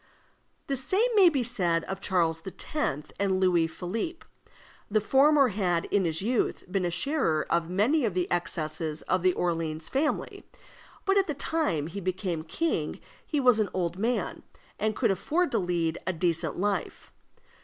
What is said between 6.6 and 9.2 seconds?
been a sharer of many of the excesses